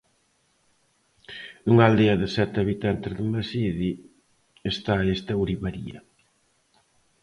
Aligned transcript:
Nunha 1.65 1.83
aldea 1.89 2.15
de 2.21 2.27
sete 2.37 2.57
habitantes 2.63 3.11
de 3.17 3.23
Maside 3.33 3.89
está 4.71 4.93
esta 5.17 5.33
ourivaría. 5.41 5.99